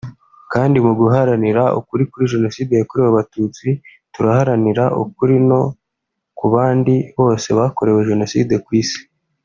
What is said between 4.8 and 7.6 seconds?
ukuri no ku bandi bose